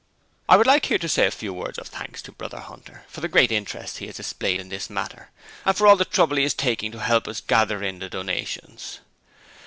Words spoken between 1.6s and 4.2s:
of thanks to Brother Hunter for the great interest he has